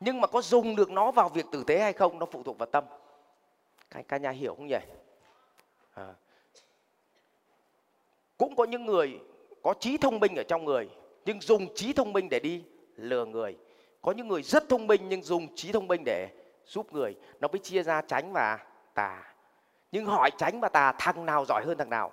Nhưng 0.00 0.20
mà 0.20 0.26
có 0.26 0.42
dùng 0.42 0.76
được 0.76 0.90
nó 0.90 1.10
vào 1.10 1.28
việc 1.28 1.46
tử 1.52 1.64
tế 1.66 1.80
hay 1.80 1.92
không 1.92 2.18
nó 2.18 2.26
phụ 2.26 2.42
thuộc 2.42 2.58
vào 2.58 2.66
tâm. 2.66 2.84
Các, 3.90 4.04
các 4.08 4.20
nhà 4.20 4.30
hiểu 4.30 4.54
không 4.54 4.66
nhỉ? 4.66 4.76
À. 5.94 6.14
cũng 8.38 8.56
có 8.56 8.64
những 8.64 8.86
người 8.86 9.20
có 9.62 9.74
trí 9.80 9.96
thông 9.96 10.20
minh 10.20 10.36
ở 10.36 10.42
trong 10.42 10.64
người 10.64 10.88
nhưng 11.24 11.40
dùng 11.40 11.74
trí 11.74 11.92
thông 11.92 12.12
minh 12.12 12.28
để 12.28 12.40
đi 12.40 12.64
lừa 12.96 13.24
người. 13.24 13.56
Có 14.02 14.12
những 14.12 14.28
người 14.28 14.42
rất 14.42 14.68
thông 14.68 14.86
minh 14.86 15.08
nhưng 15.08 15.22
dùng 15.22 15.56
trí 15.56 15.72
thông 15.72 15.88
minh 15.88 16.02
để 16.04 16.28
giúp 16.66 16.92
người. 16.92 17.16
Nó 17.40 17.48
mới 17.48 17.58
chia 17.58 17.82
ra 17.82 18.02
tránh 18.02 18.32
và 18.32 18.58
tà. 18.94 19.34
Nhưng 19.92 20.06
hỏi 20.06 20.30
tránh 20.38 20.60
và 20.60 20.68
tà 20.68 20.92
thằng 20.98 21.26
nào 21.26 21.44
giỏi 21.44 21.64
hơn 21.66 21.78
thằng 21.78 21.90
nào? 21.90 22.12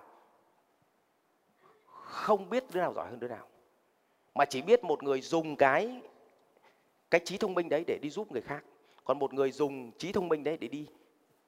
Không 1.86 2.50
biết 2.50 2.64
đứa 2.74 2.80
nào 2.80 2.94
giỏi 2.94 3.08
hơn 3.10 3.20
đứa 3.20 3.28
nào 3.28 3.48
mà 4.38 4.46
chỉ 4.46 4.62
biết 4.62 4.84
một 4.84 5.04
người 5.04 5.22
dùng 5.22 5.56
cái 5.56 6.02
cái 7.12 7.22
trí 7.26 7.38
thông 7.38 7.54
minh 7.54 7.70
đấy 7.70 7.84
để 7.88 7.98
đi 8.02 8.10
giúp 8.10 8.32
người 8.32 8.42
khác. 8.42 8.64
Còn 9.04 9.20
một 9.20 9.34
người 9.34 9.52
dùng 9.52 9.92
trí 9.92 10.12
thông 10.12 10.30
minh 10.30 10.44
đấy 10.44 10.58
để 10.58 10.68
đi 10.68 10.88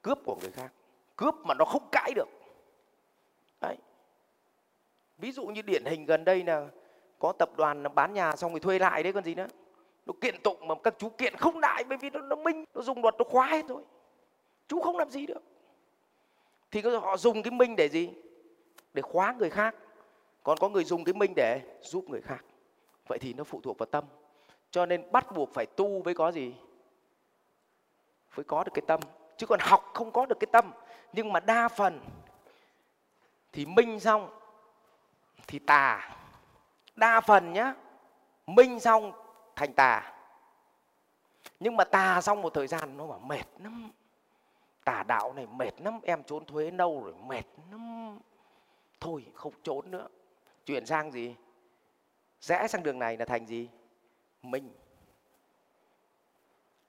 cướp 0.02 0.18
của 0.24 0.36
người 0.40 0.50
khác. 0.50 0.72
Cướp 1.16 1.34
mà 1.44 1.54
nó 1.54 1.64
không 1.64 1.88
cãi 1.92 2.12
được. 2.14 2.28
Đấy. 3.60 3.76
Ví 5.18 5.32
dụ 5.32 5.46
như 5.46 5.62
điển 5.62 5.84
hình 5.84 6.06
gần 6.06 6.24
đây 6.24 6.44
là 6.44 6.68
có 7.18 7.32
tập 7.32 7.50
đoàn 7.56 7.84
bán 7.94 8.14
nhà 8.14 8.36
xong 8.36 8.52
rồi 8.52 8.60
thuê 8.60 8.78
lại 8.78 9.02
đấy 9.02 9.12
còn 9.12 9.24
gì 9.24 9.34
nữa. 9.34 9.46
Nó 10.06 10.12
kiện 10.20 10.42
tụng 10.42 10.68
mà 10.68 10.74
các 10.74 10.94
chú 10.98 11.08
kiện 11.08 11.36
không 11.36 11.58
lại 11.58 11.84
bởi 11.84 11.98
vì 11.98 12.10
nó, 12.10 12.20
nó 12.20 12.36
minh 12.36 12.64
nó 12.74 12.82
dùng 12.82 13.02
luật 13.02 13.14
nó 13.18 13.24
khóa 13.24 13.46
hết 13.46 13.64
thôi, 13.68 13.82
chú 14.68 14.80
không 14.80 14.96
làm 14.96 15.10
gì 15.10 15.26
được. 15.26 15.42
Thì 16.70 16.80
họ 16.80 17.16
dùng 17.16 17.42
cái 17.42 17.50
minh 17.50 17.76
để 17.76 17.88
gì? 17.88 18.10
Để 18.94 19.02
khóa 19.02 19.34
người 19.38 19.50
khác. 19.50 19.74
Còn 20.42 20.58
có 20.58 20.68
người 20.68 20.84
dùng 20.84 21.04
cái 21.04 21.14
minh 21.14 21.32
để 21.36 21.60
giúp 21.82 22.04
người 22.08 22.20
khác 22.20 22.44
vậy 23.10 23.18
thì 23.18 23.32
nó 23.32 23.44
phụ 23.44 23.60
thuộc 23.60 23.78
vào 23.78 23.86
tâm. 23.86 24.04
Cho 24.70 24.86
nên 24.86 25.12
bắt 25.12 25.32
buộc 25.34 25.54
phải 25.54 25.66
tu 25.66 26.02
với 26.02 26.14
có 26.14 26.32
gì? 26.32 26.54
Với 28.34 28.44
có 28.44 28.64
được 28.64 28.72
cái 28.74 28.82
tâm. 28.86 29.00
Chứ 29.36 29.46
còn 29.46 29.60
học 29.60 29.90
không 29.94 30.10
có 30.10 30.26
được 30.26 30.40
cái 30.40 30.48
tâm. 30.52 30.72
Nhưng 31.12 31.32
mà 31.32 31.40
đa 31.40 31.68
phần 31.68 32.00
thì 33.52 33.66
minh 33.66 34.00
xong 34.00 34.40
thì 35.46 35.58
tà. 35.58 36.16
Đa 36.96 37.20
phần 37.20 37.52
nhá, 37.52 37.74
minh 38.46 38.80
xong 38.80 39.12
thành 39.56 39.72
tà. 39.74 40.12
Nhưng 41.60 41.76
mà 41.76 41.84
tà 41.84 42.20
xong 42.20 42.42
một 42.42 42.54
thời 42.54 42.66
gian 42.66 42.96
nó 42.96 43.06
bảo 43.06 43.18
mệt 43.18 43.44
lắm. 43.58 43.90
Tà 44.84 45.02
đạo 45.02 45.32
này 45.32 45.46
mệt 45.46 45.80
lắm, 45.80 46.00
em 46.02 46.22
trốn 46.22 46.44
thuế 46.44 46.70
lâu 46.70 47.02
rồi, 47.04 47.14
mệt 47.26 47.44
lắm. 47.70 48.18
Thôi, 49.00 49.26
không 49.34 49.52
trốn 49.62 49.90
nữa. 49.90 50.08
Chuyển 50.66 50.86
sang 50.86 51.12
gì? 51.12 51.34
Rẽ 52.40 52.66
sang 52.68 52.82
đường 52.82 52.98
này 52.98 53.16
là 53.16 53.24
thành 53.24 53.46
gì? 53.46 53.68
Minh 54.42 54.70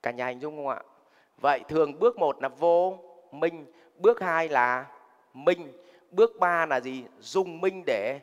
cả 0.02 0.10
nhà 0.10 0.26
hình 0.26 0.40
dung 0.40 0.56
không 0.56 0.68
ạ? 0.68 0.82
Vậy 1.36 1.60
thường 1.68 1.98
bước 1.98 2.18
một 2.18 2.42
là 2.42 2.48
vô 2.48 2.98
minh 3.30 3.66
bước 3.96 4.20
hai 4.20 4.48
là 4.48 4.86
minh 5.34 5.72
bước 6.10 6.30
ba 6.40 6.66
là 6.66 6.80
gì? 6.80 7.04
Dùng 7.20 7.60
minh 7.60 7.82
để 7.86 8.20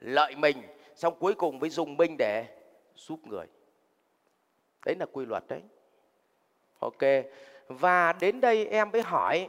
lợi 0.00 0.36
mình. 0.36 0.62
Xong 0.94 1.14
cuối 1.18 1.34
cùng 1.34 1.58
với 1.58 1.70
dùng 1.70 1.96
minh 1.96 2.16
để 2.18 2.46
giúp 2.94 3.20
người. 3.26 3.46
Đấy 4.86 4.94
là 4.98 5.06
quy 5.12 5.26
luật 5.26 5.44
đấy. 5.48 5.62
Ok. 6.78 7.02
Và 7.68 8.12
đến 8.12 8.40
đây 8.40 8.66
em 8.66 8.90
mới 8.90 9.02
hỏi 9.02 9.48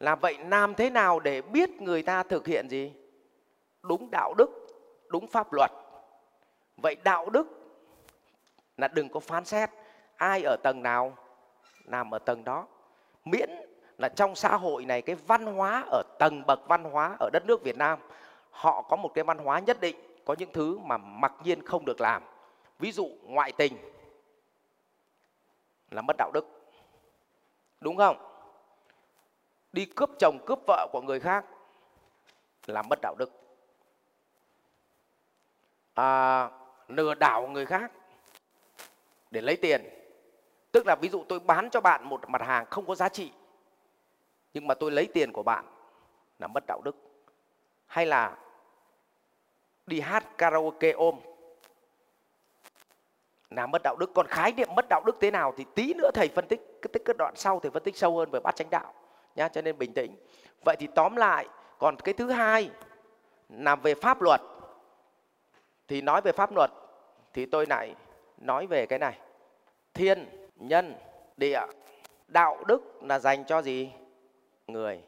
là 0.00 0.14
vậy 0.14 0.38
làm 0.38 0.74
thế 0.74 0.90
nào 0.90 1.20
để 1.20 1.42
biết 1.42 1.70
người 1.70 2.02
ta 2.02 2.22
thực 2.22 2.46
hiện 2.46 2.68
gì? 2.68 2.92
Đúng 3.82 4.10
đạo 4.10 4.34
đức 4.34 4.57
đúng 5.08 5.26
pháp 5.26 5.52
luật. 5.52 5.70
Vậy 6.76 6.96
đạo 7.04 7.30
đức 7.30 7.46
là 8.76 8.88
đừng 8.88 9.08
có 9.08 9.20
phán 9.20 9.44
xét 9.44 9.70
ai 10.16 10.42
ở 10.42 10.56
tầng 10.62 10.82
nào, 10.82 11.16
làm 11.84 12.14
ở 12.14 12.18
tầng 12.18 12.44
đó. 12.44 12.66
Miễn 13.24 13.50
là 13.98 14.08
trong 14.08 14.34
xã 14.34 14.56
hội 14.56 14.84
này 14.84 15.02
cái 15.02 15.16
văn 15.26 15.46
hóa 15.46 15.84
ở 15.90 16.02
tầng 16.18 16.42
bậc 16.46 16.68
văn 16.68 16.84
hóa 16.84 17.16
ở 17.20 17.30
đất 17.32 17.46
nước 17.46 17.62
Việt 17.62 17.76
Nam, 17.76 17.98
họ 18.50 18.82
có 18.82 18.96
một 18.96 19.10
cái 19.14 19.24
văn 19.24 19.38
hóa 19.38 19.58
nhất 19.58 19.80
định, 19.80 19.96
có 20.24 20.34
những 20.38 20.52
thứ 20.52 20.78
mà 20.78 20.96
mặc 20.96 21.32
nhiên 21.44 21.66
không 21.66 21.84
được 21.84 22.00
làm. 22.00 22.22
Ví 22.78 22.92
dụ 22.92 23.08
ngoại 23.22 23.52
tình 23.52 23.76
là 25.90 26.02
mất 26.02 26.16
đạo 26.18 26.30
đức. 26.34 26.46
Đúng 27.80 27.96
không? 27.96 28.16
Đi 29.72 29.84
cướp 29.84 30.10
chồng, 30.18 30.38
cướp 30.46 30.58
vợ 30.66 30.86
của 30.92 31.00
người 31.00 31.20
khác 31.20 31.44
là 32.66 32.82
mất 32.82 32.98
đạo 33.02 33.14
đức 33.18 33.47
à, 35.98 36.50
lừa 36.88 37.14
đảo 37.14 37.46
người 37.46 37.66
khác 37.66 37.92
để 39.30 39.40
lấy 39.40 39.56
tiền. 39.56 39.88
Tức 40.72 40.86
là 40.86 40.96
ví 41.00 41.08
dụ 41.08 41.24
tôi 41.28 41.40
bán 41.40 41.70
cho 41.70 41.80
bạn 41.80 42.04
một 42.04 42.20
mặt 42.28 42.42
hàng 42.42 42.66
không 42.70 42.86
có 42.86 42.94
giá 42.94 43.08
trị 43.08 43.32
nhưng 44.54 44.66
mà 44.66 44.74
tôi 44.74 44.90
lấy 44.90 45.06
tiền 45.14 45.32
của 45.32 45.42
bạn 45.42 45.64
là 46.38 46.46
mất 46.46 46.64
đạo 46.66 46.80
đức. 46.84 46.96
Hay 47.86 48.06
là 48.06 48.36
đi 49.86 50.00
hát 50.00 50.38
karaoke 50.38 50.90
ôm 50.90 51.14
là 53.50 53.66
mất 53.66 53.82
đạo 53.82 53.96
đức. 53.96 54.10
Còn 54.14 54.26
khái 54.26 54.52
niệm 54.52 54.68
mất 54.76 54.86
đạo 54.88 55.02
đức 55.06 55.16
thế 55.20 55.30
nào 55.30 55.54
thì 55.56 55.64
tí 55.74 55.94
nữa 55.94 56.10
thầy 56.14 56.28
phân 56.28 56.48
tích 56.48 56.60
cái 56.82 57.00
cái 57.04 57.14
đoạn 57.18 57.34
sau 57.36 57.60
thầy 57.60 57.70
phân 57.70 57.82
tích 57.82 57.96
sâu 57.96 58.18
hơn 58.18 58.30
về 58.30 58.40
bát 58.40 58.56
chánh 58.56 58.70
đạo 58.70 58.94
nhá 59.36 59.48
cho 59.48 59.62
nên 59.62 59.78
bình 59.78 59.92
tĩnh. 59.94 60.16
Vậy 60.64 60.76
thì 60.78 60.88
tóm 60.94 61.16
lại 61.16 61.48
còn 61.78 61.96
cái 61.96 62.14
thứ 62.14 62.30
hai 62.30 62.70
là 63.48 63.76
về 63.76 63.94
pháp 63.94 64.22
luật 64.22 64.40
thì 65.88 66.00
nói 66.00 66.20
về 66.20 66.32
pháp 66.32 66.52
luật, 66.54 66.70
thì 67.32 67.46
tôi 67.46 67.66
lại 67.66 67.94
nói 68.38 68.66
về 68.66 68.86
cái 68.86 68.98
này. 68.98 69.18
Thiên, 69.94 70.48
nhân, 70.56 70.94
địa, 71.36 71.60
đạo, 72.28 72.64
đức 72.66 73.02
là 73.02 73.18
dành 73.18 73.44
cho 73.44 73.62
gì? 73.62 73.92
Người. 74.66 75.02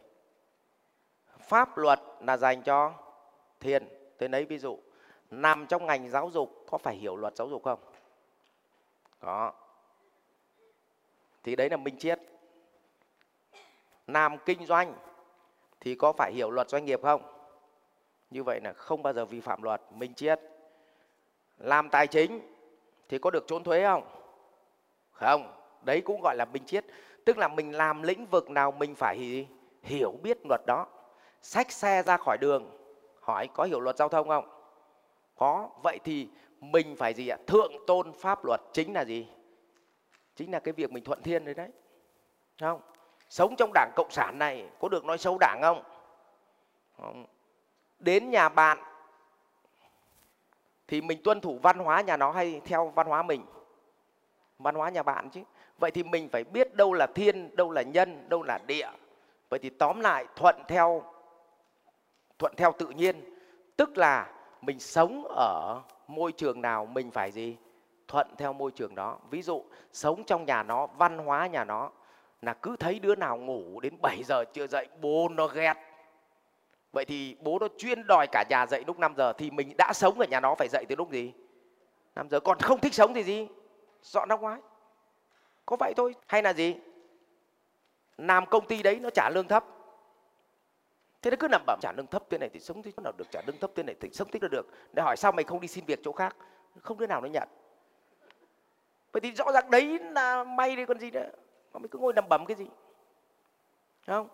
Pháp 1.41 1.79
luật 1.79 2.01
là 2.21 2.37
dành 2.37 2.63
cho 2.63 2.93
thiên. 3.61 3.89
Tôi 4.19 4.29
lấy 4.29 4.45
ví 4.45 4.59
dụ, 4.59 4.79
nằm 5.31 5.67
trong 5.67 5.87
ngành 5.87 6.11
giáo 6.11 6.31
dục 6.31 6.67
có 6.71 6.79
phải 6.79 6.97
hiểu 6.97 7.17
luật 7.17 7.37
giáo 7.37 7.49
dục 7.49 7.65
không? 7.65 7.79
Có. 9.21 9.53
Thì 11.43 11.57
đấy 11.57 11.71
là 11.71 11.77
minh 11.77 11.99
triết. 11.99 12.21
Làm 14.07 14.39
kinh 14.39 14.67
doanh 14.67 14.95
thì 15.81 15.95
có 15.95 16.13
phải 16.13 16.33
hiểu 16.33 16.51
luật 16.51 16.69
doanh 16.69 16.85
nghiệp 16.85 17.01
không? 17.03 17.23
Như 18.31 18.43
vậy 18.43 18.61
là 18.65 18.73
không 18.73 19.03
bao 19.03 19.13
giờ 19.13 19.25
vi 19.25 19.41
phạm 19.41 19.63
luật, 19.63 19.83
minh 19.93 20.15
triết 20.15 20.41
làm 21.61 21.89
tài 21.89 22.07
chính 22.07 22.41
thì 23.09 23.19
có 23.19 23.31
được 23.31 23.45
trốn 23.47 23.65
thuế 23.65 23.83
không? 23.85 24.03
Không. 25.11 25.53
Đấy 25.83 26.01
cũng 26.01 26.21
gọi 26.21 26.37
là 26.37 26.45
minh 26.45 26.65
triết. 26.65 26.85
Tức 27.25 27.39
là 27.39 27.49
mình 27.49 27.75
làm 27.75 28.03
lĩnh 28.03 28.27
vực 28.27 28.51
nào 28.51 28.73
mình 28.73 28.95
phải 28.95 29.47
hiểu 29.83 30.13
biết 30.23 30.39
luật 30.49 30.61
đó. 30.67 30.87
Xách 31.43 31.73
xe 31.73 32.03
ra 32.03 32.17
khỏi 32.17 32.39
đường. 32.41 32.71
Hỏi 33.21 33.49
có 33.55 33.65
hiểu 33.65 33.81
luật 33.81 33.97
giao 33.97 34.09
thông 34.09 34.29
không? 34.29 34.49
Có. 35.37 35.69
Vậy 35.83 35.99
thì 36.05 36.29
mình 36.61 36.97
phải 36.97 37.15
gì 37.15 37.29
ạ? 37.29 37.39
Thượng 37.47 37.73
tôn 37.87 38.13
pháp 38.13 38.45
luật 38.45 38.61
chính 38.73 38.93
là 38.93 39.05
gì? 39.05 39.27
Chính 40.37 40.53
là 40.53 40.61
cái 40.61 40.73
việc 40.73 40.93
mình 40.93 41.05
thuận 41.05 41.23
thiên 41.23 41.45
đấy 41.45 41.55
đấy. 41.55 41.69
Không. 42.61 42.81
Sống 43.29 43.57
trong 43.57 43.71
đảng 43.75 43.91
cộng 43.97 44.11
sản 44.11 44.39
này 44.39 44.69
có 44.81 44.89
được 44.89 45.05
nói 45.05 45.19
xấu 45.19 45.39
đảng 45.41 45.59
không, 45.63 45.83
không. 46.97 47.27
đến 47.99 48.31
nhà 48.31 48.49
bạn 48.49 48.79
thì 50.91 51.01
mình 51.01 51.23
tuân 51.25 51.41
thủ 51.41 51.59
văn 51.63 51.79
hóa 51.79 52.01
nhà 52.01 52.17
nó 52.17 52.31
hay 52.31 52.61
theo 52.65 52.89
văn 52.89 53.07
hóa 53.07 53.23
mình? 53.23 53.43
Văn 54.59 54.75
hóa 54.75 54.91
nhà 54.91 55.03
bạn 55.03 55.31
chứ. 55.31 55.41
Vậy 55.79 55.91
thì 55.91 56.03
mình 56.03 56.29
phải 56.29 56.45
biết 56.45 56.75
đâu 56.75 56.93
là 56.93 57.07
thiên, 57.07 57.57
đâu 57.57 57.71
là 57.71 57.83
nhân, 57.83 58.29
đâu 58.29 58.43
là 58.43 58.59
địa. 58.67 58.89
Vậy 59.49 59.59
thì 59.63 59.71
tóm 59.71 60.01
lại, 60.01 60.27
thuận 60.37 60.57
theo 60.69 61.03
thuận 62.39 62.55
theo 62.57 62.73
tự 62.79 62.87
nhiên. 62.87 63.39
Tức 63.77 63.99
là 63.99 64.33
mình 64.61 64.81
sống 64.81 65.25
ở 65.37 65.81
môi 66.09 66.33
trường 66.33 66.63
nào 66.63 66.87
mình 66.87 67.11
phải 67.11 67.31
gì? 67.31 67.57
Thuận 68.09 68.27
theo 68.39 68.53
môi 68.53 68.71
trường 68.71 68.95
đó. 68.95 69.19
Ví 69.31 69.43
dụ, 69.43 69.65
sống 69.93 70.25
trong 70.25 70.45
nhà 70.45 70.63
nó, 70.63 70.87
văn 70.87 71.19
hóa 71.19 71.47
nhà 71.47 71.65
nó, 71.65 71.91
là 72.43 72.55
cứ 72.55 72.77
thấy 72.77 72.99
đứa 72.99 73.15
nào 73.15 73.37
ngủ 73.37 73.81
đến 73.81 73.95
7 74.03 74.23
giờ 74.25 74.45
chưa 74.53 74.67
dậy 74.67 74.89
bố 75.01 75.29
nó 75.29 75.47
ghét 75.47 75.75
vậy 76.93 77.05
thì 77.05 77.37
bố 77.41 77.59
nó 77.59 77.69
chuyên 77.79 78.07
đòi 78.07 78.27
cả 78.33 78.45
nhà 78.51 78.67
dậy 78.67 78.85
lúc 78.87 78.99
5 78.99 79.15
giờ 79.17 79.33
thì 79.33 79.51
mình 79.51 79.75
đã 79.79 79.93
sống 79.95 80.21
ở 80.21 80.27
nhà 80.31 80.41
nó 80.41 80.55
phải 80.55 80.69
dậy 80.69 80.85
từ 80.89 80.97
lúc 80.97 81.11
gì? 81.11 81.33
5 82.15 82.29
giờ. 82.29 82.41
Còn 82.41 82.59
không 82.59 82.81
thích 82.81 82.95
sống 82.95 83.15
thì 83.15 83.23
gì? 83.23 83.49
Dọn 84.03 84.29
ra 84.29 84.37
ngoài 84.37 84.61
có 85.67 85.77
vậy 85.81 85.93
thôi. 85.97 86.15
Hay 86.27 86.43
là 86.43 86.53
gì? 86.53 86.77
Làm 88.17 88.47
công 88.47 88.67
ty 88.67 88.83
đấy 88.83 89.01
nó 89.01 89.11
trả 89.11 89.31
lương 89.31 89.49
thấp. 89.49 89.65
Thế 91.23 91.31
nó 91.31 91.37
cứ 91.41 91.49
nằm 91.49 91.63
bẩm, 91.67 91.79
trả 91.83 91.93
lương 91.97 92.07
thấp 92.07 92.23
thế 92.31 92.39
này 92.39 92.49
thì 92.49 92.61
sống 92.61 92.83
thế 92.83 92.91
nào 93.05 93.13
được, 93.17 93.31
trả 93.31 93.41
lương 93.47 93.59
thấp 93.59 93.71
thế 93.75 93.83
này 93.83 93.95
thì 94.01 94.09
sống 94.13 94.31
thích 94.31 94.43
là 94.43 94.49
được. 94.49 94.67
Để 94.93 95.03
hỏi 95.03 95.17
sao 95.17 95.33
mày 95.33 95.45
không 95.45 95.61
đi 95.61 95.69
xin 95.69 95.85
việc 95.85 96.01
chỗ 96.05 96.13
khác? 96.13 96.37
Không 96.81 96.99
đứa 96.99 97.07
nào 97.07 97.21
nó 97.21 97.29
nhận. 97.29 97.49
Vậy 99.13 99.21
thì 99.21 99.33
rõ 99.33 99.53
ràng 99.53 99.71
đấy 99.71 99.99
là 99.99 100.45
may 100.45 100.77
đi 100.77 100.87
còn 100.87 100.99
gì 100.99 101.11
nữa. 101.11 101.31
Mà 101.73 101.79
mày 101.79 101.89
cứ 101.89 101.99
ngồi 101.99 102.13
nằm 102.13 102.29
bẩm 102.29 102.47
cái 102.47 102.57
gì? 102.57 102.67
Không? 104.07 104.29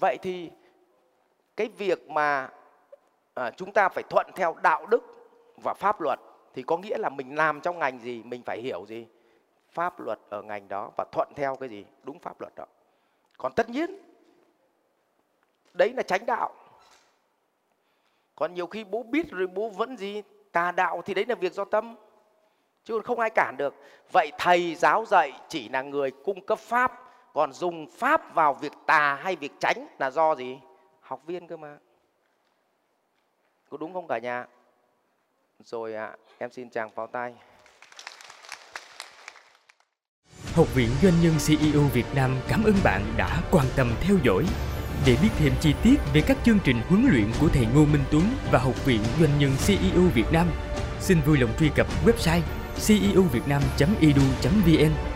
Vậy 0.00 0.16
thì 0.22 0.50
cái 1.56 1.68
việc 1.68 2.10
mà 2.10 2.48
à, 3.34 3.50
chúng 3.50 3.72
ta 3.72 3.88
phải 3.88 4.04
thuận 4.10 4.26
theo 4.34 4.56
đạo 4.62 4.86
đức 4.86 5.02
và 5.62 5.74
pháp 5.74 6.00
luật 6.00 6.20
thì 6.54 6.62
có 6.62 6.76
nghĩa 6.76 6.98
là 6.98 7.08
mình 7.08 7.36
làm 7.36 7.60
trong 7.60 7.78
ngành 7.78 7.98
gì 7.98 8.22
mình 8.22 8.42
phải 8.42 8.60
hiểu 8.60 8.86
gì? 8.86 9.06
Pháp 9.70 10.00
luật 10.00 10.18
ở 10.28 10.42
ngành 10.42 10.68
đó 10.68 10.90
và 10.96 11.04
thuận 11.12 11.28
theo 11.36 11.56
cái 11.56 11.68
gì? 11.68 11.84
Đúng 12.02 12.18
pháp 12.18 12.40
luật 12.40 12.52
đó. 12.56 12.64
Còn 13.38 13.52
tất 13.56 13.68
nhiên 13.68 13.98
đấy 15.74 15.92
là 15.96 16.02
tránh 16.02 16.26
đạo. 16.26 16.54
Còn 18.34 18.54
nhiều 18.54 18.66
khi 18.66 18.84
bố 18.84 19.02
biết 19.02 19.30
rồi 19.30 19.46
bố 19.46 19.68
vẫn 19.68 19.96
gì? 19.96 20.22
Tà 20.52 20.72
đạo 20.72 21.02
thì 21.04 21.14
đấy 21.14 21.24
là 21.28 21.34
việc 21.34 21.52
do 21.52 21.64
tâm 21.64 21.96
chứ 22.84 23.00
không 23.00 23.20
ai 23.20 23.30
cản 23.30 23.54
được. 23.58 23.74
Vậy 24.12 24.32
thầy 24.38 24.74
giáo 24.74 25.04
dạy 25.04 25.32
chỉ 25.48 25.68
là 25.68 25.82
người 25.82 26.10
cung 26.10 26.46
cấp 26.46 26.58
pháp 26.58 27.02
còn 27.34 27.52
dùng 27.52 27.86
pháp 27.90 28.34
vào 28.34 28.54
việc 28.54 28.72
tà 28.86 29.14
hay 29.14 29.36
việc 29.36 29.52
tránh 29.60 29.86
là 29.98 30.10
do 30.10 30.34
gì? 30.34 30.58
Học 31.06 31.22
viên 31.26 31.46
cơ 31.46 31.56
mà. 31.56 31.78
Có 33.70 33.76
đúng 33.76 33.92
không 33.92 34.06
cả 34.08 34.18
nhà? 34.18 34.46
Rồi 35.64 35.94
ạ 35.94 36.06
à, 36.06 36.16
em 36.38 36.50
xin 36.50 36.70
chàng 36.70 36.90
pháo 36.90 37.06
tay. 37.06 37.34
Học 40.54 40.66
viện 40.74 40.88
Doanh 41.02 41.20
nhân 41.22 41.34
CEO 41.46 41.82
Việt 41.92 42.06
Nam 42.14 42.36
cảm 42.48 42.64
ơn 42.64 42.74
bạn 42.84 43.02
đã 43.16 43.42
quan 43.50 43.66
tâm 43.76 43.90
theo 44.00 44.16
dõi. 44.22 44.44
Để 45.06 45.16
biết 45.22 45.28
thêm 45.38 45.52
chi 45.60 45.74
tiết 45.82 45.96
về 46.14 46.22
các 46.26 46.36
chương 46.44 46.58
trình 46.64 46.76
huấn 46.88 47.06
luyện 47.10 47.26
của 47.40 47.48
thầy 47.48 47.66
Ngô 47.74 47.84
Minh 47.84 48.04
Tuấn 48.10 48.22
và 48.52 48.58
Học 48.58 48.84
viện 48.84 49.00
Doanh 49.20 49.38
nhân 49.38 49.50
CEO 49.66 50.02
Việt 50.14 50.32
Nam, 50.32 50.46
xin 51.00 51.20
vui 51.20 51.38
lòng 51.38 51.50
truy 51.58 51.70
cập 51.76 51.86
website 52.06 52.42
ceovietnam.edu.vn 52.86 55.15